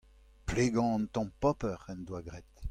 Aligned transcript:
plegañ 0.47 0.89
an 0.95 1.05
tamm 1.15 1.29
paper 1.45 1.79
en 1.93 1.99
doa 2.07 2.21
graet. 2.27 2.49